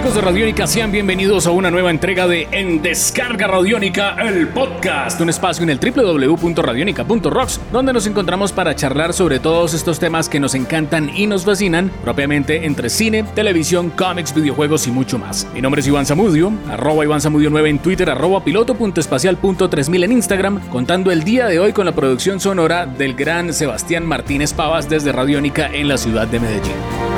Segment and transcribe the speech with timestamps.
[0.00, 5.20] Amigos de Radiónica, sean bienvenidos a una nueva entrega de En Descarga Radiónica, el podcast,
[5.20, 10.40] un espacio en el www.radionica.rocks, donde nos encontramos para charlar sobre todos estos temas que
[10.40, 15.46] nos encantan y nos fascinan, propiamente entre cine, televisión, cómics, videojuegos y mucho más.
[15.52, 20.60] Mi nombre es Iván Zamudio, arroba Iván Zamudio 9 en Twitter, arroba piloto.espacial.3000 en Instagram,
[20.70, 25.12] contando el día de hoy con la producción sonora del gran Sebastián Martínez Pavas desde
[25.12, 27.09] Radiónica en la ciudad de Medellín.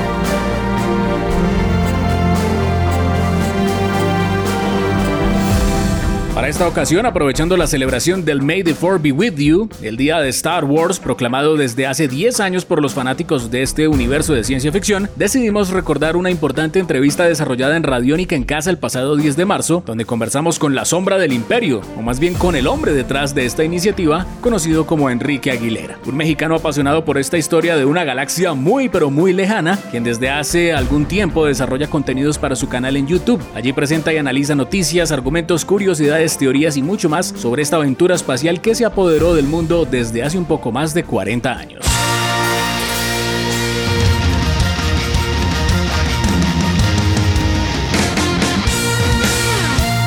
[6.42, 10.18] Para esta ocasión, aprovechando la celebración del May the Four Be With You, el día
[10.18, 14.42] de Star Wars proclamado desde hace 10 años por los fanáticos de este universo de
[14.42, 19.36] ciencia ficción, decidimos recordar una importante entrevista desarrollada en Radiónica en casa el pasado 10
[19.36, 22.92] de marzo, donde conversamos con la sombra del imperio, o más bien con el hombre
[22.92, 27.84] detrás de esta iniciativa, conocido como Enrique Aguilera, un mexicano apasionado por esta historia de
[27.84, 32.68] una galaxia muy pero muy lejana, quien desde hace algún tiempo desarrolla contenidos para su
[32.68, 33.40] canal en YouTube.
[33.54, 38.60] Allí presenta y analiza noticias, argumentos, curiosidades, teorías y mucho más sobre esta aventura espacial
[38.60, 41.84] que se apoderó del mundo desde hace un poco más de 40 años.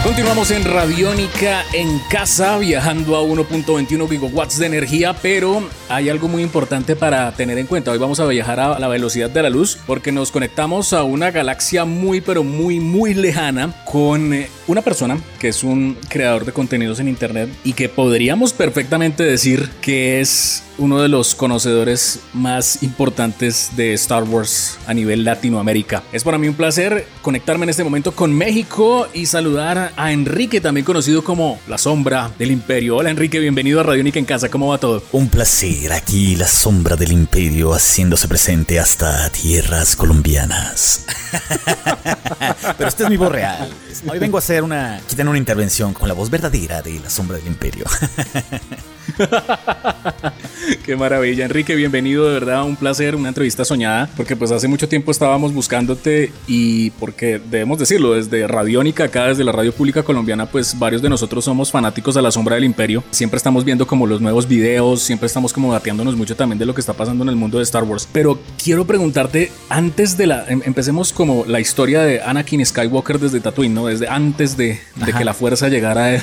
[0.05, 6.43] Continuamos en Radiónica en casa, viajando a 1.21 gigawatts de energía, pero hay algo muy
[6.43, 7.91] importante para tener en cuenta.
[7.91, 11.31] Hoy vamos a viajar a la velocidad de la luz porque nos conectamos a una
[11.31, 16.51] galaxia muy, pero muy, muy lejana con eh, una persona que es un creador de
[16.51, 22.83] contenidos en Internet y que podríamos perfectamente decir que es uno de los conocedores más
[22.83, 26.03] importantes de Star Wars a nivel Latinoamérica.
[26.11, 30.59] Es para mí un placer conectarme en este momento con México y saludar a Enrique,
[30.59, 32.97] también conocido como La Sombra del Imperio.
[32.97, 35.03] Hola Enrique, bienvenido a Radiónica en Casa, ¿cómo va todo?
[35.11, 41.05] Un placer, aquí La Sombra del Imperio haciéndose presente hasta tierras colombianas.
[42.77, 43.69] Pero este es mi voz real.
[44.07, 47.47] Hoy vengo a hacer tener una intervención con la voz verdadera de La Sombra del
[47.47, 47.85] Imperio.
[50.85, 54.87] Qué maravilla, Enrique, bienvenido, de verdad, un placer, una entrevista soñada, porque pues hace mucho
[54.87, 60.45] tiempo estábamos buscándote y porque debemos decirlo, desde Radiónica, acá desde la radio pública colombiana,
[60.45, 64.07] pues varios de nosotros somos fanáticos a la sombra del imperio, siempre estamos viendo como
[64.07, 67.29] los nuevos videos, siempre estamos como dateándonos mucho también de lo que está pasando en
[67.29, 71.59] el mundo de Star Wars, pero quiero preguntarte, antes de la, em, empecemos como la
[71.59, 73.87] historia de Anakin Skywalker desde Tatooine, ¿no?
[73.87, 76.21] Desde antes de, de que la fuerza llegara,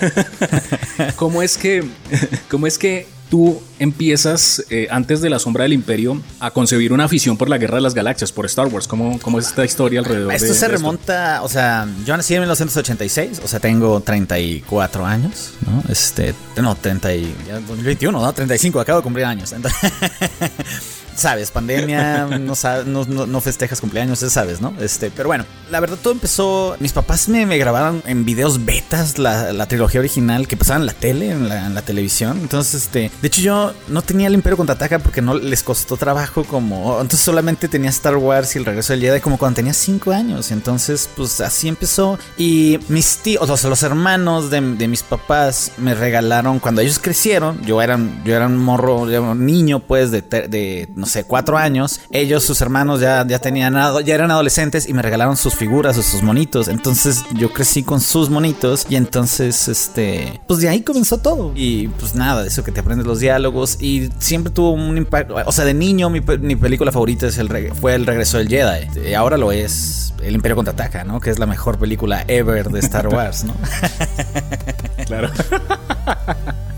[1.17, 1.85] ¿cómo es que,
[2.49, 2.82] cómo es que
[3.33, 7.57] tú empiezas, eh, antes de la sombra del imperio, a concebir una afición por la
[7.57, 8.87] guerra de las galaxias, por Star Wars.
[8.87, 13.41] ¿Cómo, cómo es esta historia alrededor esto se remonta, o sea, yo nací en 1986,
[13.43, 15.83] o sea, tengo 34 años, ¿no?
[15.91, 17.35] Este, no, 30 y,
[17.69, 18.33] 2021, ¿no?
[18.35, 19.51] 35, acabo de cumplir años.
[19.53, 19.91] Entonces,
[21.15, 22.55] sabes, pandemia, no,
[22.87, 24.75] no, no, festejas cumpleaños, sabes, ¿no?
[24.81, 29.19] Este, pero bueno, la verdad todo empezó, mis papás me, me grabaron en videos betas
[29.19, 32.39] la, la, trilogía original que pasaban en la tele, en la, en la, televisión.
[32.41, 36.45] Entonces, este, de hecho yo no tenía el Imperio Contraataca porque no les costó trabajo
[36.45, 40.13] como, entonces solamente tenía Star Wars y el regreso del Jedi como cuando tenía 5
[40.13, 40.51] años.
[40.51, 42.19] Entonces, pues así empezó.
[42.37, 46.99] Y mis tíos, o sea, los hermanos de, de mis papás me regalaron, cuando ellos
[46.99, 51.09] crecieron, yo era, yo era un morro, yo era un niño pues de, de no
[51.09, 53.75] sé, cuatro años, ellos, sus hermanos ya, ya tenían,
[54.05, 56.69] ya eran adolescentes y me regalaron sus figuras o sus monitos.
[56.69, 61.55] Entonces yo crecí con sus monitos y entonces, este, pues de ahí comenzó todo.
[61.57, 65.35] Y pues nada, eso que te aprendes los diálogos y siempre tuvo un impacto.
[65.45, 69.09] O sea, de niño mi, película favorita es el, fue El regreso del Jedi.
[69.11, 71.19] Y ahora lo es El Imperio contraataca, ¿no?
[71.19, 73.57] Que es la mejor película ever de Star Wars, ¿no?
[75.05, 75.33] claro.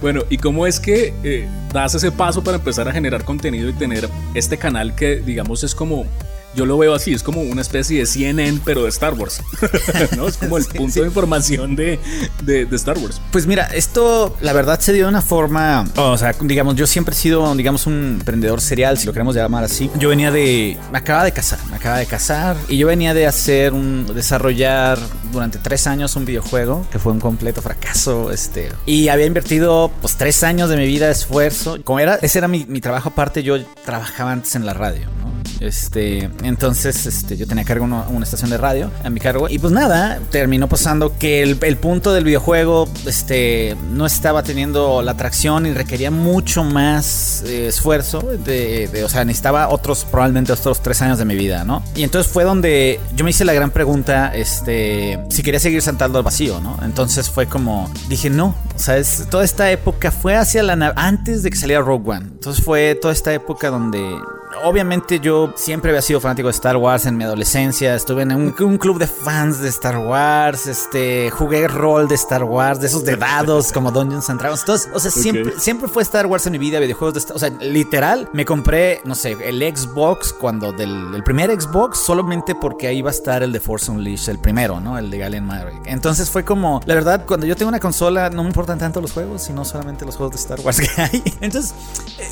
[0.00, 3.72] Bueno, ¿y cómo es que eh, das ese paso para empezar a generar contenido y
[3.72, 6.06] tener este canal que, digamos, es como
[6.54, 9.42] yo lo veo así, es como una especie de CNN, pero de Star Wars.
[10.16, 10.28] ¿no?
[10.28, 11.98] Es como el punto de información de,
[12.42, 13.20] de, Star Wars.
[13.30, 17.14] Pues mira, esto la verdad se dio de una forma, o sea, digamos, yo siempre
[17.14, 19.90] he sido, digamos, un emprendedor serial, si lo queremos llamar así.
[19.98, 23.26] Yo venía de, me acaba de casar, me acaba de casar, y yo venía de
[23.26, 24.98] hacer un, desarrollar
[25.32, 30.16] durante tres años un videojuego que fue un completo fracaso, este, y había invertido, pues,
[30.16, 31.78] tres años de mi vida de esfuerzo.
[31.84, 35.21] Como era, ese era mi, mi trabajo aparte, yo trabajaba antes en la radio.
[35.62, 39.48] Este, entonces, este, yo tenía cargo una, una estación de radio a mi cargo.
[39.48, 45.12] Y pues nada, terminó pasando que el, punto del videojuego, este, no estaba teniendo la
[45.12, 48.18] atracción y requería mucho más eh, esfuerzo.
[48.18, 51.82] O sea, necesitaba otros, probablemente otros tres años de mi vida, ¿no?
[51.94, 56.18] Y entonces fue donde yo me hice la gran pregunta, este, si quería seguir saltando
[56.18, 56.78] al vacío, ¿no?
[56.82, 61.42] Entonces fue como, dije, no, o sea, es, toda esta época fue hacia la antes
[61.42, 62.26] de que saliera Rogue One.
[62.32, 64.18] Entonces fue toda esta época donde
[64.62, 67.94] obviamente yo siempre había sido fanático de Star Wars en mi adolescencia.
[67.94, 70.66] Estuve en un, un, club de fans de Star Wars.
[70.66, 74.60] Este, jugué rol de Star Wars, de esos de dados como Dungeons and Dragons.
[74.60, 75.22] Entonces, o sea, okay.
[75.22, 78.44] siempre, siempre fue Star Wars en mi vida, videojuegos de Star O sea, literal, me
[78.44, 83.12] compré, no sé, el Xbox cuando del el primer Xbox solamente porque ahí iba a
[83.12, 84.98] estar el de Force Unleashed, el primero, ¿no?
[84.98, 85.82] El de Galen Maverick.
[85.86, 89.12] Entonces fue como, la verdad, cuando yo tengo una consola, no me importan tanto los
[89.12, 91.22] juegos, sino solamente los juegos de Star Wars que hay.
[91.40, 91.74] Entonces,
[92.18, 92.28] eh,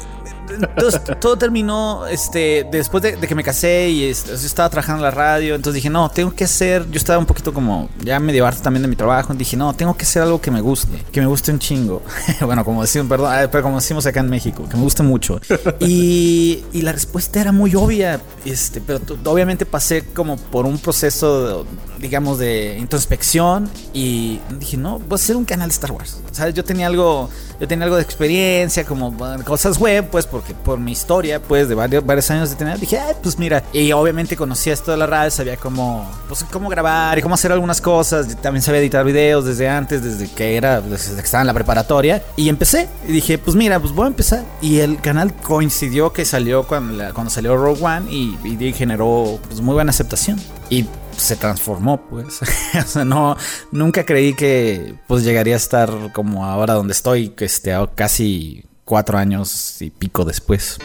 [0.51, 5.05] entonces todo terminó este después de, que me casé y este, yo estaba trabajando en
[5.05, 8.47] la radio entonces dije no tengo que hacer yo estaba un poquito como ya medio
[8.47, 11.21] harto también de mi trabajo dije no tengo que hacer algo que me guste que
[11.21, 12.03] me guste un chingo
[12.41, 15.41] bueno como decimos perdón pero como decimos acá en México que me guste mucho.
[15.81, 21.67] Y, y la respuesta era muy obvia este pero obviamente pasé como por un proceso
[22.01, 26.55] digamos de introspección y dije no voy a hacer un canal de Star Wars sabes
[26.55, 27.29] yo tenía algo
[27.61, 29.15] yo tenía algo de experiencia como
[29.45, 32.99] cosas web pues porque por mi historia, pues, de varios, varios años de tener, dije,
[32.99, 37.19] Ay, pues mira, y obviamente conocía esto de la radio, sabía cómo, pues, cómo grabar
[37.19, 41.15] y cómo hacer algunas cosas, también sabía editar videos desde antes, desde que era, desde
[41.17, 44.45] que estaba en la preparatoria, y empecé, y dije, pues mira, pues voy a empezar,
[44.61, 49.39] y el canal coincidió que salió cuando, la, cuando salió Rogue One, y, y generó,
[49.49, 50.39] pues, muy buena aceptación,
[50.69, 50.87] y
[51.21, 52.41] se transformó, pues.
[52.75, 53.37] o sea, no,
[53.71, 59.19] nunca creí que pues llegaría a estar como ahora donde estoy, que este, casi cuatro
[59.19, 60.79] años y pico después.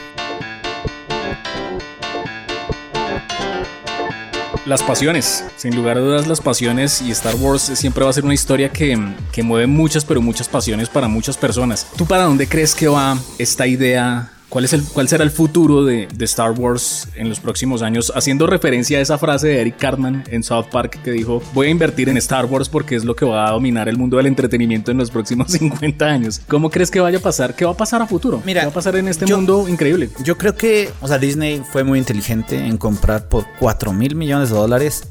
[4.66, 8.26] Las pasiones, sin lugar a dudas las pasiones y Star Wars siempre va a ser
[8.26, 8.98] una historia que,
[9.32, 11.86] que mueve muchas, pero muchas pasiones para muchas personas.
[11.96, 15.84] ¿Tú para dónde crees que va esta idea ¿Cuál, es el, ¿Cuál será el futuro
[15.84, 18.12] de, de, Star Wars en los próximos años?
[18.16, 21.70] Haciendo referencia a esa frase de Eric Cartman en South Park que dijo, voy a
[21.72, 24.92] invertir en Star Wars porque es lo que va a dominar el mundo del entretenimiento
[24.92, 26.42] en los próximos 50 años.
[26.48, 27.56] ¿Cómo crees que vaya a pasar?
[27.56, 28.42] ¿Qué va a pasar a futuro?
[28.46, 30.10] Mira, ¿Qué va a pasar en este yo, mundo increíble?
[30.24, 34.50] Yo creo que, o sea, Disney fue muy inteligente en comprar por 4 mil millones
[34.50, 35.08] de dólares.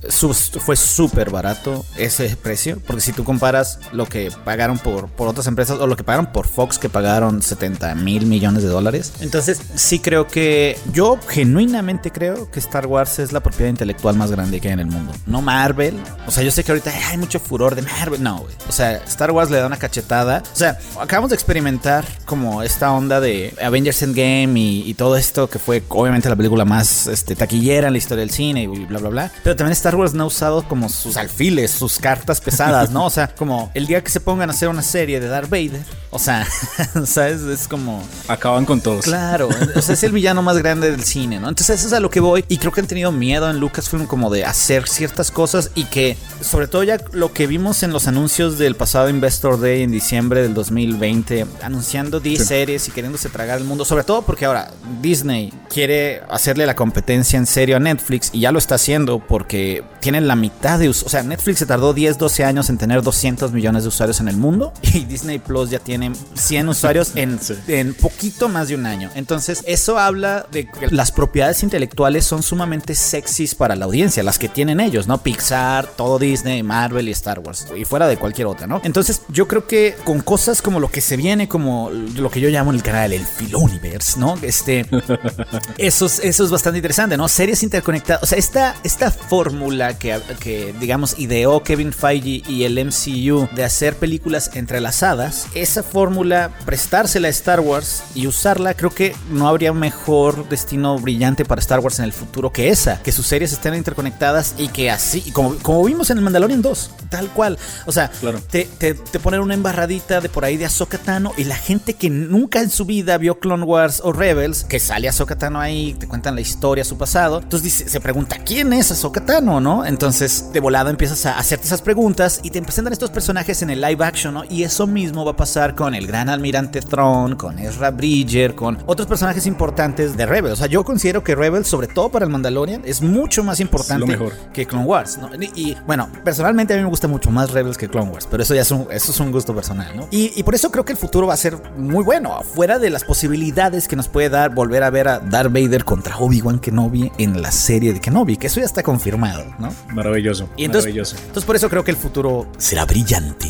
[0.59, 5.47] Fue súper barato ese precio, porque si tú comparas lo que pagaron por, por otras
[5.47, 9.61] empresas o lo que pagaron por Fox, que pagaron 70 mil millones de dólares, entonces,
[9.75, 14.61] sí creo que yo genuinamente creo que Star Wars es la propiedad intelectual más grande
[14.61, 15.13] que hay en el mundo.
[15.27, 15.99] No Marvel.
[16.27, 18.23] O sea, yo sé que ahorita hay mucho furor de Marvel.
[18.23, 18.55] No, güey.
[18.69, 20.43] O sea, Star Wars le da una cachetada.
[20.53, 25.49] O sea, acabamos de experimentar como esta onda de Avengers Endgame y, y todo esto
[25.49, 28.99] que fue obviamente la película más este, taquillera en la historia del cine y bla,
[28.99, 29.33] bla, bla.
[29.43, 33.07] Pero también Star Wars no ha usado como sus alfiles, sus cartas pesadas, ¿no?
[33.07, 35.83] O sea, como el día que se pongan a hacer una serie de Darth Vader.
[36.11, 36.47] O sea,
[37.07, 37.41] ¿sabes?
[37.43, 38.03] Es como...
[38.29, 39.07] Acaban con todos.
[39.15, 41.49] Claro, o sea, es el villano más grande del cine, ¿no?
[41.49, 44.07] Entonces eso es a lo que voy y creo que han tenido miedo en Lucasfilm
[44.07, 48.09] como de hacer ciertas cosas y que sobre todo ya lo que vimos en los
[48.09, 52.45] anuncios del pasado Investor Day en diciembre del 2020, anunciando 10 sí.
[52.45, 57.39] series y queriéndose tragar el mundo, sobre todo porque ahora Disney quiere hacerle la competencia
[57.39, 61.07] en serio a Netflix y ya lo está haciendo porque tienen la mitad de usuarios,
[61.07, 64.27] o sea, Netflix se tardó 10, 12 años en tener 200 millones de usuarios en
[64.27, 67.55] el mundo y Disney Plus ya tiene 100 usuarios en, sí.
[67.69, 69.04] en poquito más de un año.
[69.15, 74.39] Entonces, eso habla de que las propiedades intelectuales son sumamente sexys para la audiencia, las
[74.39, 75.23] que tienen ellos, ¿no?
[75.23, 78.81] Pixar, todo Disney, Marvel y Star Wars, y fuera de cualquier otra, ¿no?
[78.85, 82.49] Entonces, yo creo que con cosas como lo que se viene, como lo que yo
[82.49, 84.39] llamo en el canal el Filoniverse, ¿no?
[84.43, 84.87] Este,
[85.79, 87.29] eso, es, eso es bastante interesante, ¿no?
[87.29, 92.85] Series interconectadas, o sea, esta, esta fórmula que, que, digamos, ideó Kevin Feige y el
[92.85, 99.15] MCU de hacer películas entrelazadas, esa fórmula, prestársela a Star Wars y usarla, creo que
[99.31, 103.27] no habría mejor destino brillante para Star Wars en el futuro que esa, que sus
[103.27, 107.59] series estén interconectadas y que así, como, como vimos en el Mandalorian 2, tal cual.
[107.87, 108.41] O sea, claro.
[108.51, 111.95] te, te, te, ponen una embarradita de por ahí de Ahsoka Tano y la gente
[111.95, 115.95] que nunca en su vida vio Clone Wars o Rebels, que sale Ahsoka Tano ahí,
[115.95, 119.85] te cuentan la historia, su pasado, entonces dice, se pregunta, ¿quién es Ahsoka Tano, no?
[119.85, 123.81] Entonces, de volada empiezas a hacerte esas preguntas y te presentan estos personajes en el
[123.81, 124.45] live action, ¿no?
[124.49, 128.79] Y eso mismo va a pasar con el gran almirante Thrawn, con Ezra Bridger, con
[128.87, 130.55] otros personajes importantes de Rebels.
[130.55, 134.19] O sea, yo considero que Rebels, sobre todo para el Mandalorian, es mucho más importante
[134.53, 135.19] que Clone Wars.
[135.19, 135.31] ¿no?
[135.35, 138.43] Y, y, bueno, personalmente a mí me gusta mucho más Rebels que Clone Wars, pero
[138.43, 140.09] eso ya es un, eso es un gusto personal, ¿no?
[140.11, 142.91] Y, y por eso creo que el futuro va a ser muy bueno, fuera de
[142.91, 147.13] las posibilidades que nos puede dar volver a ver a Darth Vader contra Obi-Wan Kenobi
[147.19, 149.73] en la serie de Kenobi, que eso ya está confirmado, ¿no?
[149.93, 150.49] Maravilloso.
[150.57, 151.17] Y entonces, maravilloso.
[151.19, 153.49] entonces por eso creo que el futuro será brillante.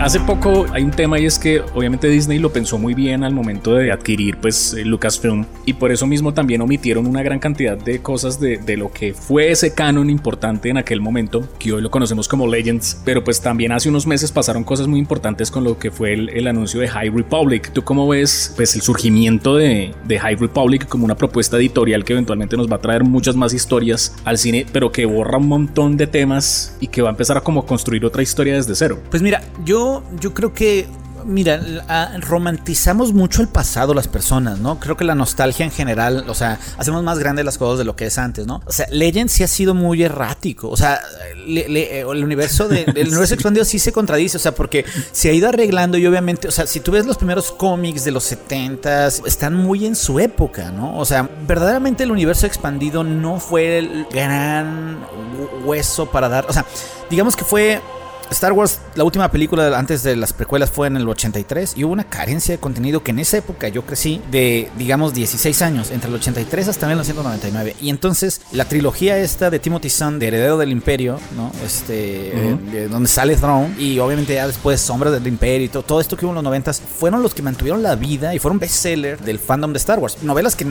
[0.01, 3.35] Hace poco hay un tema y es que obviamente Disney lo pensó muy bien al
[3.35, 7.77] momento de adquirir pues eh, Lucasfilm y por eso mismo también omitieron una gran cantidad
[7.77, 11.83] de cosas de, de, lo que fue ese canon importante en aquel momento que hoy
[11.83, 15.65] lo conocemos como Legends pero pues también hace unos meses pasaron cosas muy importantes con
[15.65, 17.71] lo que fue el, el anuncio de High Republic.
[17.71, 22.15] ¿Tú cómo ves pues el surgimiento de, de High Republic como una propuesta editorial que
[22.15, 25.99] eventualmente nos va a traer muchas más historias al cine pero que borra un montón
[25.99, 28.99] de temas y que va a empezar a como construir otra historia desde cero?
[29.11, 29.90] Pues mira, yo
[30.21, 30.89] yo, creo que
[31.25, 31.61] Mira,
[32.21, 34.79] romantizamos mucho el pasado las personas, ¿no?
[34.81, 37.97] Creo que la nostalgia en general, o sea, hacemos más grandes las cosas de lo
[37.97, 38.63] que es antes, ¿no?
[38.67, 41.01] O sea, Legend sí ha sido muy errático, o sea,
[41.47, 45.49] le, el universo de, universo expandido sí se contradice, o sea, porque se ha ido
[45.49, 49.55] arreglando y obviamente, o sea, si tú ves los primeros cómics de los 70s, están
[49.55, 50.99] muy en su época, ¿no?
[50.99, 54.99] O sea, verdaderamente el universo expandido no fue el gran
[55.65, 56.65] hueso para dar, o sea,
[57.11, 57.81] digamos que fue
[58.31, 61.93] Star Wars, la última película antes de las precuelas fue en el 83 y hubo
[61.93, 66.09] una carencia de contenido que en esa época yo crecí de, digamos, 16 años, entre
[66.09, 67.77] el 83 hasta 1999.
[67.81, 71.51] Y entonces la trilogía esta de Timothy Sun, de Heredero del Imperio, ¿no?
[71.65, 72.75] Este, uh -huh.
[72.75, 76.17] eh, donde sale Throne y obviamente ya después Sombra del Imperio y todo, todo esto
[76.17, 79.39] que hubo en los 90 fueron los que mantuvieron la vida y fueron bestseller del
[79.39, 80.19] fandom de Star Wars.
[80.23, 80.65] Novelas que,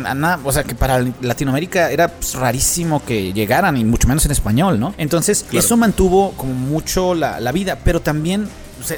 [0.43, 4.79] o sea, que para Latinoamérica era pues, rarísimo que llegaran y mucho menos en español,
[4.79, 4.93] ¿no?
[4.97, 5.65] Entonces claro.
[5.65, 8.47] eso mantuvo como mucho la, la vida, pero también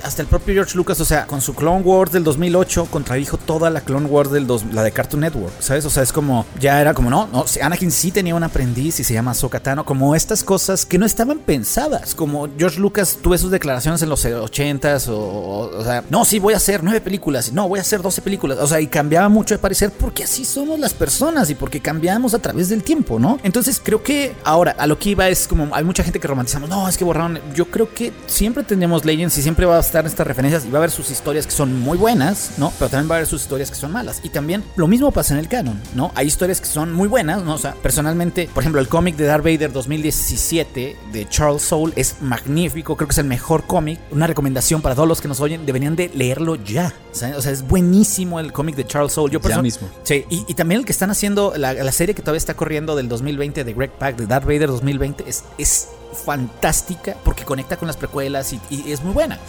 [0.03, 3.69] hasta el propio George Lucas, o sea, con su Clone Wars del 2008 contradijo toda
[3.69, 5.85] la Clone Wars del dos, la de Cartoon Network, ¿sabes?
[5.85, 9.03] O sea, es como ya era como no, no, Anakin sí tenía un aprendiz y
[9.03, 13.51] se llama Sokatano, como estas cosas que no estaban pensadas, como George Lucas tuvo sus
[13.51, 17.67] declaraciones en los 80s o, o, sea, no, sí voy a hacer nueve películas, no,
[17.67, 20.79] voy a hacer 12 películas, o sea, y cambiaba mucho de parecer porque así somos
[20.79, 23.39] las personas y porque cambiamos a través del tiempo, ¿no?
[23.43, 26.69] Entonces, creo que ahora a lo que iba es como hay mucha gente que romantizamos,
[26.69, 30.05] no, es que borraron, yo creo que siempre tendremos Legends y siempre va a estar
[30.05, 32.71] estas referencias y va a haber sus historias que son muy buenas, ¿no?
[32.77, 34.19] Pero también va a haber sus historias que son malas.
[34.23, 36.11] Y también lo mismo pasa en el canon, ¿no?
[36.15, 37.55] Hay historias que son muy buenas, ¿no?
[37.55, 42.21] O sea, personalmente, por ejemplo, el cómic de Darth Vader 2017 de Charles Soule es
[42.21, 43.99] magnífico, creo que es el mejor cómic.
[44.11, 46.93] Una recomendación para todos los que nos oyen, deberían de leerlo ya.
[47.11, 47.37] ¿sabes?
[47.37, 49.31] O sea, es buenísimo el cómic de Charles Soule.
[49.33, 49.89] Yo ya mismo.
[50.03, 52.95] Sí, y, y, también el que están haciendo, la, la, serie que todavía está corriendo
[52.95, 57.87] del 2020 de Greg Pak, de Darth Vader 2020, es, es fantástica porque conecta con
[57.87, 59.39] las precuelas y, es muy buena.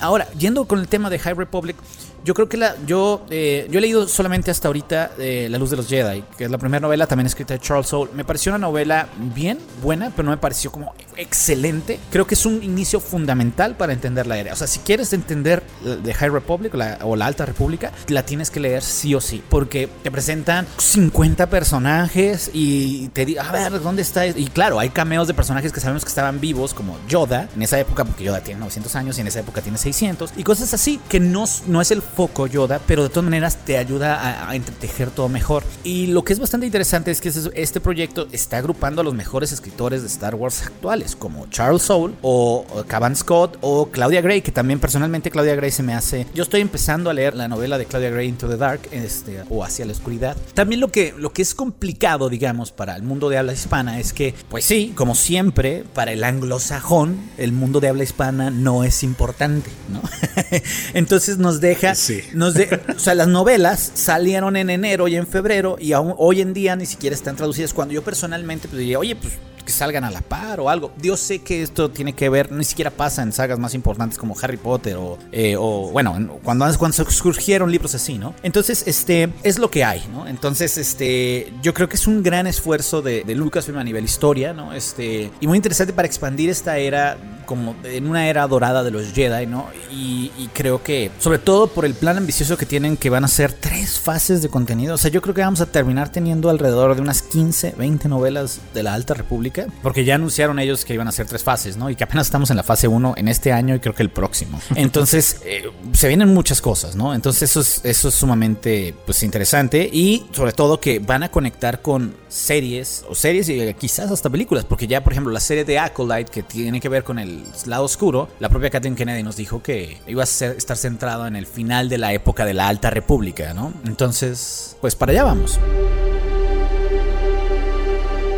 [0.00, 1.76] Ahora, yendo con el tema de High Republic,
[2.24, 5.70] yo creo que la, yo, eh, yo he leído solamente hasta ahorita eh, La Luz
[5.70, 8.10] de los Jedi, que es la primera novela también escrita de Charles Soule.
[8.14, 11.98] Me pareció una novela bien, buena, pero no me pareció como excelente.
[12.10, 14.52] Creo que es un inicio fundamental para entender la era.
[14.52, 15.62] O sea, si quieres entender
[16.04, 19.42] The High Republic la, o la Alta República, la tienes que leer sí o sí,
[19.48, 24.26] porque te presentan 50 personajes y te digo, a ver, ¿dónde está?
[24.26, 27.78] Y claro, hay cameos de personajes que sabemos que estaban vivos, como Yoda, en esa
[27.78, 31.00] época, porque Yoda tiene 900 años y en esa época tiene 600, y cosas así,
[31.08, 34.56] que no, no es el foco Yoda, pero de todas maneras te ayuda a, a,
[34.56, 35.64] entretejer todo mejor.
[35.84, 39.52] Y lo que es bastante interesante es que este proyecto está agrupando a los mejores
[39.52, 44.52] escritores de Star Wars actuales, como Charles Soule o, Cavan Scott o Claudia Gray, que
[44.52, 46.26] también personalmente Claudia Gray se me hace.
[46.34, 49.64] Yo estoy empezando a leer la novela de Claudia Gray Into the Dark, este, o
[49.64, 50.36] Hacia la Oscuridad.
[50.54, 54.12] También lo que, lo que es complicado, digamos, para el mundo de habla hispana es
[54.12, 59.02] que, pues sí, como siempre, para el anglosajón, el mundo de habla hispana no es
[59.02, 60.02] importante, ¿no?
[60.94, 62.20] Entonces nos deja Sí.
[62.32, 66.52] Nos o sea, las novelas salieron en enero y en febrero y aún, hoy en
[66.52, 67.72] día ni siquiera están traducidas.
[67.72, 70.90] Cuando yo personalmente pues, diría, oye, pues que salgan a la par o algo.
[71.00, 74.34] Yo sé que esto tiene que ver, ni siquiera pasa en sagas más importantes como
[74.42, 78.34] Harry Potter o, eh, bueno, cuando, cuando surgieron libros así, ¿no?
[78.42, 80.26] Entonces, este, es lo que hay, ¿no?
[80.26, 84.52] Entonces, este, yo creo que es un gran esfuerzo de, de Lucasfilm a nivel historia,
[84.52, 84.72] ¿no?
[84.72, 87.16] Este, y muy interesante para expandir esta era
[87.52, 89.66] como en una era dorada de los Jedi, ¿no?
[89.90, 93.28] Y, y, creo que, sobre todo por el plan ambicioso que tienen, que van a
[93.28, 94.94] ser tres fases de contenido.
[94.94, 98.60] O sea, yo creo que vamos a terminar teniendo alrededor de unas 15, 20 novelas
[98.72, 99.66] de la Alta República.
[99.82, 101.90] Porque ya anunciaron ellos que iban a hacer tres fases, ¿no?
[101.90, 104.08] Y que apenas estamos en la fase 1 en este año y creo que el
[104.08, 104.58] próximo.
[104.74, 107.14] Entonces, eh, se vienen muchas cosas, ¿no?
[107.14, 109.90] Entonces, eso es, eso es sumamente, pues, interesante.
[109.92, 114.64] Y sobre todo que van a conectar con series, o series y quizás hasta películas.
[114.64, 117.84] Porque ya, por ejemplo, la serie de Acolyte, que tiene que ver con el lado
[117.84, 121.46] oscuro, la propia Kathleen Kennedy nos dijo que iba a ser, estar centrado en el
[121.46, 123.72] final de la época de la Alta República, ¿no?
[123.86, 125.58] Entonces, pues para allá vamos.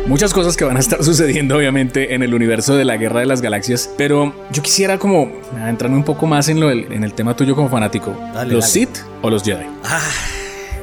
[0.07, 3.25] muchas cosas que van a estar sucediendo obviamente en el universo de la Guerra de
[3.25, 7.35] las Galaxias, pero yo quisiera como adentrarme un poco más en, lo en el tema
[7.35, 8.15] tuyo como fanático.
[8.47, 9.65] ¿Los Sith o los Jedi?
[9.83, 10.01] Ah,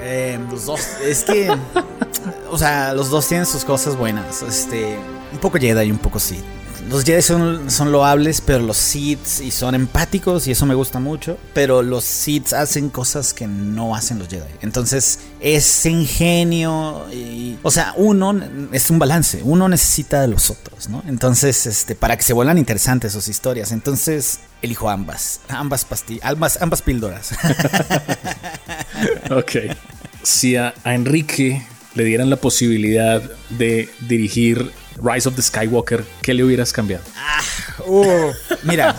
[0.02, 0.80] eh, los dos.
[1.04, 1.48] Es que,
[2.50, 4.42] o sea, los dos tienen sus cosas buenas.
[4.42, 4.96] Este,
[5.32, 6.44] un poco Jedi y un poco Sith
[6.88, 10.98] los Jedi son, son loables, pero los Sith y son empáticos y eso me gusta
[10.98, 11.38] mucho.
[11.54, 14.42] Pero los Sith hacen cosas que no hacen los Jedi.
[14.62, 18.38] Entonces es ingenio y, o sea, uno
[18.72, 19.40] es un balance.
[19.42, 21.02] Uno necesita de los otros, ¿no?
[21.08, 23.72] Entonces, este, para que se vuelvan interesantes sus historias.
[23.72, 27.32] Entonces elijo ambas, ambas pastillas, ambas, ambas píldoras.
[29.30, 29.74] ok.
[30.22, 36.44] Si a Enrique le dieran la posibilidad de dirigir Rise of the Skywalker, ¿qué le
[36.44, 37.04] hubieras cambiado?
[37.16, 37.42] Ah,
[37.86, 38.32] uh,
[38.62, 38.94] mira,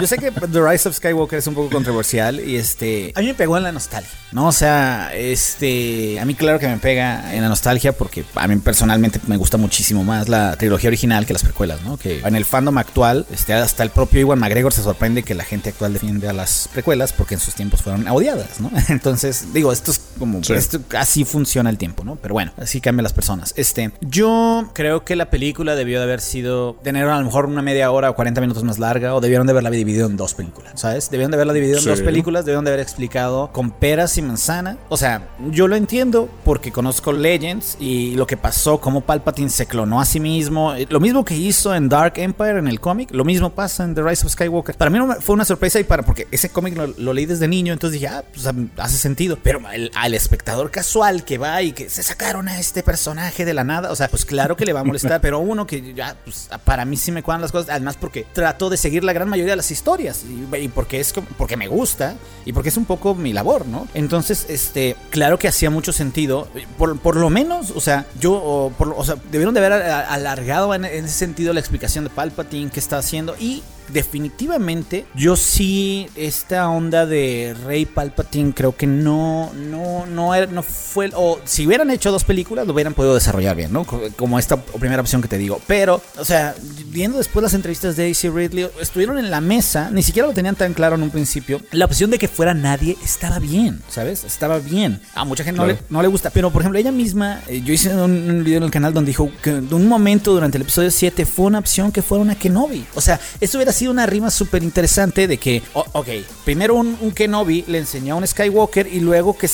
[0.00, 3.26] yo sé que The Rise of Skywalker es un poco controversial y este, a mí
[3.26, 4.48] me pegó en la nostalgia, ¿no?
[4.48, 8.56] O sea, este, a mí claro que me pega en la nostalgia porque a mí
[8.56, 11.96] personalmente me gusta muchísimo más la trilogía original que las precuelas, ¿no?
[11.96, 15.44] Que en el fandom actual, este, hasta el propio Iwan McGregor se sorprende que la
[15.44, 18.70] gente actual defiende a las precuelas porque en sus tiempos fueron odiadas, ¿no?
[18.88, 22.16] Entonces, digo, esto es como, esto, así funciona el tiempo, ¿no?
[22.16, 23.54] Pero bueno, así cambian las personas.
[23.56, 27.62] Este, yo creo que la película debió de haber sido, tener a lo mejor una
[27.62, 30.72] media hora o 40 minutos más larga, o debieron de haberla dividido en dos películas,
[30.74, 31.10] ¿sabes?
[31.10, 34.76] Debieron de haberla dividido en dos películas, debieron de haber explicado con peras y manzana.
[34.88, 39.66] O sea, yo lo entiendo porque conozco Legends y lo que pasó, cómo Palpatine se
[39.66, 40.74] clonó a sí mismo.
[40.88, 44.02] Lo mismo que hizo en Dark Empire en el cómic, lo mismo pasa en The
[44.02, 44.76] Rise of Skywalker.
[44.76, 48.00] Para mí fue una sorpresa y para, porque ese cómic lo, leí desde niño, entonces
[48.00, 48.46] dije, ah, pues
[48.78, 49.38] hace sentido.
[49.42, 49.60] Pero
[49.94, 53.92] al espectador casual que va y que se sacaron a este personaje de la nada,
[53.92, 56.84] o sea, pues claro que le va a molestar, pero uno que ya, pues, para
[56.84, 59.56] mí sí me cuadran las cosas, además porque trato de seguir la gran mayoría de
[59.56, 63.66] las historias y, porque es porque me gusta y porque es un poco mi labor,
[63.66, 63.86] ¿no?
[63.94, 68.94] Entonces, este, claro que hacía mucho sentido, por, por lo menos, o sea, yo, por,
[68.96, 72.80] o sea, debieron de haber alargado en, en ese sentido la explicación de Palpatine que
[72.80, 80.06] está haciendo y definitivamente yo sí esta onda de Rey Palpatine creo que no no
[80.06, 83.72] no era, no fue o si hubieran hecho dos películas lo hubieran podido desarrollar bien,
[83.72, 83.84] ¿no?
[83.84, 86.54] Como esta primera opción que te digo, pero o sea,
[86.86, 90.56] viendo después las entrevistas de Daisy Ridley estuvieron en la mesa, ni siquiera lo tenían
[90.56, 91.60] tan claro en un principio.
[91.72, 94.24] La opción de que fuera nadie estaba bien, ¿sabes?
[94.24, 95.00] Estaba bien.
[95.14, 97.72] A mucha gente no, le, no le gusta, pero por ejemplo, ella misma, eh, yo
[97.72, 100.90] hice un, video en el canal donde dijo que de un momento durante el episodio
[100.90, 102.86] 7 fue una opción que fuera una Kenobi.
[102.94, 106.08] O sea, eso hubiera sido una rima súper interesante de que, ok,
[106.44, 109.48] primero un, Kenobi le enseñó a un Skywalker y luego que,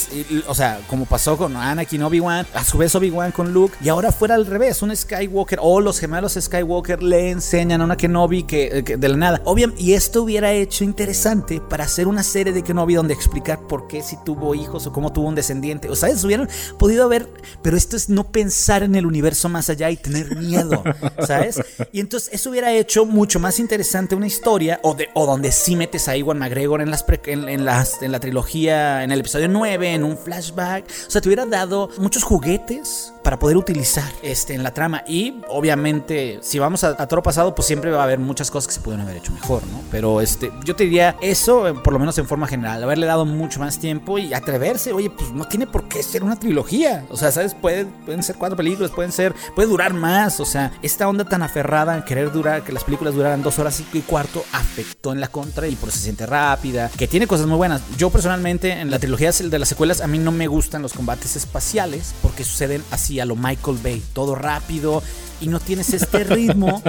[0.46, 4.10] o sea, como pasó con Anakin Obi-Wan, a su vez Obi-Wan con Luke, y ahora
[4.12, 8.82] fuera al revés, un Skywalker o los gemelos Skywalker le enseñan a una Kenobi que,
[8.82, 9.42] de la nada.
[9.44, 13.88] Obviamente, y esto hubiera hecho interesante para hacer una serie de Kenobi donde explicar por
[13.88, 15.88] qué si tuvo hijos o cómo tuvo un descendiente.
[15.88, 17.28] O sea, hubieran podido ver,
[17.62, 20.82] pero esto es no pensar en el universo más allá y tener miedo,
[21.26, 21.60] ¿sabes?
[21.92, 25.76] Y entonces eso hubiera hecho mucho más interesante una historia o, de, o donde sí
[25.76, 29.94] metes a Iwan McGregor en, las en, las, en la trilogía, en el episodio 9,
[29.94, 30.84] en un flashback.
[31.06, 35.04] O sea, te hubiera dado muchos juguetes para poder utilizar este, en la trama.
[35.06, 38.68] Y obviamente, si vamos a, a toro pasado, pues siempre va a haber muchas cosas
[38.68, 39.82] que se pueden haber hecho mejor, ¿no?
[39.90, 43.24] Pero este, yo te diría eso, eh, por lo menos en forma general, haberle dado
[43.24, 44.92] mucho más tiempo y atreverse.
[44.92, 47.06] Oye, pues no tiene por qué ser una trilogía.
[47.10, 47.54] O sea, ¿sabes?
[47.54, 50.40] Puede, pueden ser cuatro películas, pueden ser, puede durar más.
[50.40, 53.78] O sea, esta onda tan aferrada en querer durar, que las películas duraran dos horas
[53.80, 57.46] y cuarto, afectó en la contra y por eso se siente rápida, que tiene cosas
[57.46, 57.82] muy buenas.
[57.96, 61.36] Yo personalmente en la trilogía de las secuelas a mí no me gustan los combates
[61.36, 65.02] espaciales porque suceden así a lo Michael Bay, todo rápido,
[65.40, 66.82] y no tienes este ritmo.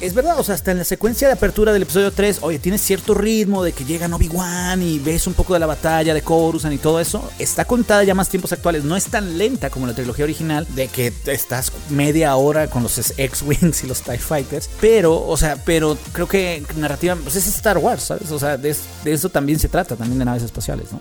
[0.00, 2.80] es verdad, o sea, hasta en la secuencia de apertura del episodio 3, oye, tienes
[2.80, 6.74] cierto ritmo de que llega Obi-Wan y ves un poco de la batalla de Coruscant
[6.74, 7.30] y todo eso.
[7.38, 10.88] Está contada ya más tiempos actuales, no es tan lenta como la trilogía original, de
[10.88, 15.96] que estás media hora con los X-Wings y los TIE Fighters, pero, o sea, pero
[16.12, 18.30] creo que narrativa, pues es Star Wars, ¿sabes?
[18.30, 21.00] O sea, de, eso también se trata, también de naves espaciales, ¿no?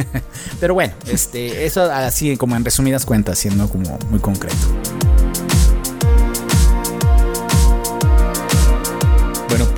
[0.60, 4.56] pero bueno, este, eso así como en resumidas cuentas, siendo como muy concreto.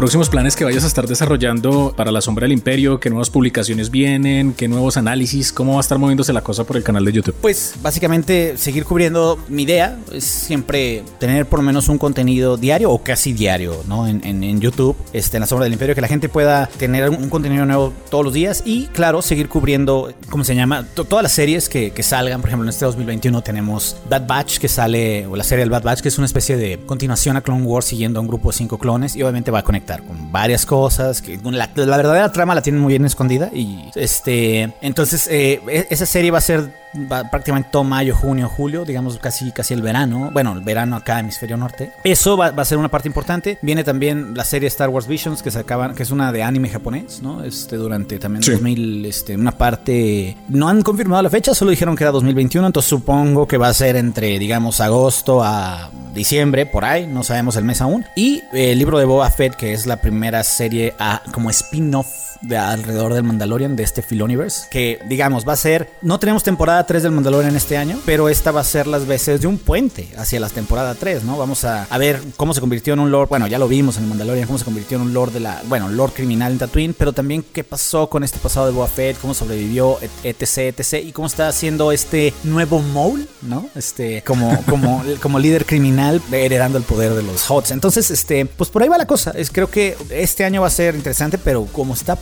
[0.03, 3.89] Próximos planes que vayas a estar desarrollando para la sombra del imperio, qué nuevas publicaciones
[3.89, 7.13] vienen, qué nuevos análisis, cómo va a estar moviéndose la cosa por el canal de
[7.13, 7.37] YouTube.
[7.41, 12.91] Pues básicamente seguir cubriendo mi idea es siempre tener por lo menos un contenido diario
[12.91, 14.09] o casi diario, ¿no?
[14.09, 17.31] En, en, YouTube, este, en la sombra del imperio, que la gente pueda tener un
[17.31, 20.85] contenido nuevo todos los días y claro, seguir cubriendo, ¿cómo se llama?
[20.95, 24.67] todas las series que, que, salgan, por ejemplo, en este 2021 tenemos Bad Batch que
[24.67, 27.63] sale, o la serie del Bad Batch, que es una especie de continuación a Clone
[27.63, 30.67] Wars siguiendo a un grupo de cinco clones y obviamente va a conectar con varias
[30.67, 31.23] cosas.
[31.23, 33.51] Que la, la verdadera trama la tienen muy bien escondida.
[33.53, 34.73] Y este.
[34.81, 36.82] Entonces, eh, e, esa serie va a ser
[37.31, 40.31] prácticamente todo mayo, junio, julio, digamos casi, casi el verano.
[40.33, 41.93] Bueno, el verano acá, hemisferio norte.
[42.05, 43.59] Eso va, a ser una parte importante.
[43.63, 46.69] Viene también la serie Star Wars Visions, que se acaban, que es una de anime
[46.69, 47.45] japonés, ¿no?
[47.45, 50.37] Este, durante también 2000, este, una parte.
[50.49, 53.75] No han confirmado la fecha, solo dijeron que era 2021, entonces supongo que va a
[53.75, 58.05] ser entre, digamos, agosto a diciembre, por ahí, no sabemos el mes aún.
[58.17, 62.57] Y el libro de Boba Fett, que es la primera serie a, como spin-off de
[62.57, 67.03] alrededor del Mandalorian, de este Filoniverse, que digamos va a ser, no tenemos temporada 3
[67.03, 70.41] del Mandalorian este año, pero esta va a ser las veces de un puente hacia
[70.41, 71.39] la temporada 3, ¿no?
[71.39, 74.09] Vamos a, ver cómo se convirtió en un lord, bueno, ya lo vimos en el
[74.09, 77.13] Mandalorian, cómo se convirtió en un lord de la, bueno, lord criminal en Tatooine, pero
[77.13, 81.29] también qué pasó con este pasado de Boba Fett, cómo sobrevivió, etc, etc, y cómo
[81.29, 83.69] está haciendo este nuevo Maul, ¿no?
[83.77, 87.71] Este, como, como, como líder criminal, heredando el poder de los HOTS.
[87.71, 89.33] Entonces, este, pues por ahí va la cosa.
[89.37, 92.17] Es, creo que este año va a ser interesante, pero como está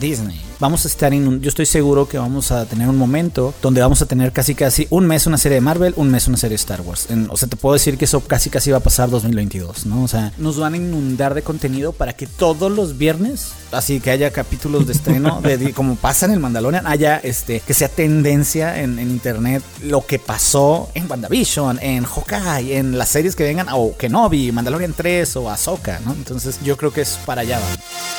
[0.00, 3.54] Disney, vamos a estar en un, yo estoy seguro que vamos a tener un momento
[3.62, 6.36] donde vamos a tener casi casi un mes una serie de Marvel, un mes una
[6.36, 7.08] serie de Star Wars.
[7.28, 10.02] o sea, te puedo decir que eso casi casi va a pasar 2022, ¿no?
[10.02, 14.10] O sea, nos van a inundar de contenido para que todos los viernes, así que
[14.10, 18.80] haya capítulos de estreno, de, como pasa en el Mandalorian, haya este, que sea tendencia
[18.80, 23.68] en, en internet lo que pasó en WandaVision, en Hawkeye, en las series que vengan,
[23.72, 26.12] o Kenobi, Mandalorian 3 o Ahsoka, ¿no?
[26.12, 27.58] Entonces yo creo que es para allá.
[27.58, 28.17] Va.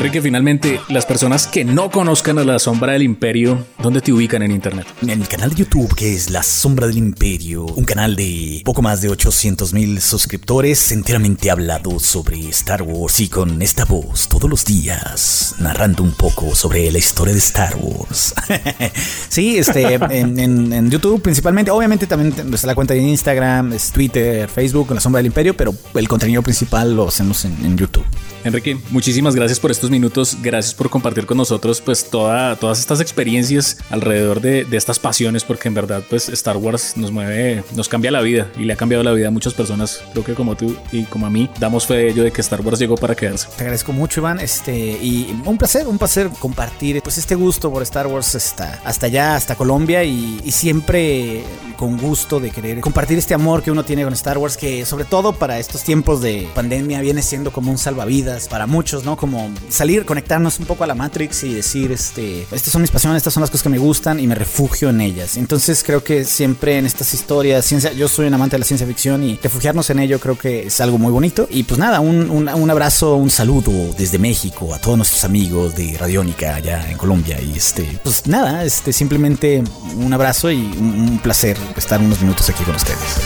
[0.00, 4.40] Enrique, finalmente, las personas que no conozcan a la Sombra del Imperio, ¿dónde te ubican
[4.40, 4.86] en Internet?
[5.02, 8.80] En el canal de YouTube, que es La Sombra del Imperio, un canal de poco
[8.80, 14.48] más de 800 mil suscriptores, enteramente hablado sobre Star Wars y con esta voz todos
[14.48, 18.32] los días, narrando un poco sobre la historia de Star Wars.
[19.28, 24.92] sí, este, en, YouTube principalmente, obviamente también está la cuenta de Instagram, es Twitter, Facebook,
[24.92, 28.06] La Sombra del Imperio, pero el contenido principal lo hacemos en YouTube.
[28.44, 33.00] Enrique, muchísimas gracias por estos minutos, gracias por compartir con nosotros pues toda, todas estas
[33.00, 38.10] experiencias alrededor de, estas pasiones, porque en verdad pues Star Wars nos mueve, nos cambia
[38.10, 40.76] la vida y le ha cambiado la vida a muchas personas, creo que como tú
[40.92, 43.48] y como a mí, damos fe de ello de que Star Wars llegó para quedarse.
[43.56, 47.82] Te agradezco mucho Iván, este, y un placer, un placer compartir pues este gusto por
[47.82, 51.44] Star Wars hasta, hasta allá, hasta Colombia y siempre
[51.80, 55.06] con gusto de querer compartir este amor que uno tiene con Star Wars, que sobre
[55.06, 59.16] todo para estos tiempos de pandemia viene siendo como un salvavidas para muchos, ¿no?
[59.16, 63.20] Como salir, conectarnos un poco a la Matrix y decir, este, estas son mis pasiones,
[63.20, 65.38] estas son las cosas que me gustan y me refugio en ellas.
[65.38, 68.86] Entonces creo que siempre en estas historias, ciencia, yo soy un amante de la ciencia
[68.86, 71.48] ficción y refugiarnos en ello creo que es algo muy bonito.
[71.48, 75.96] Y pues nada, un, un, abrazo, un saludo desde México a todos nuestros amigos de
[75.98, 77.40] Radiónica allá en Colombia.
[77.40, 79.64] Y este, pues nada, este, simplemente
[79.96, 83.18] un abrazo y un placer estar unos minutos aquí con ustedes.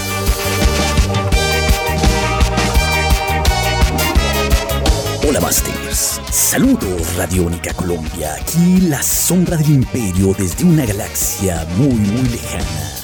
[5.29, 12.29] Hola Masters, saludos Radiónica Colombia, aquí la sombra del imperio desde una galaxia muy muy
[12.29, 13.04] lejana.